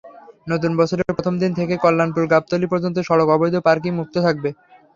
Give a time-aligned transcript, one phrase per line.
[0.47, 4.49] নতুন বছরের প্রথম দিন থেকেই কল্যাণপুর-গাবতলী পর্যন্ত সড়ক অবৈধ পার্কিং মুক্ত থাকবে।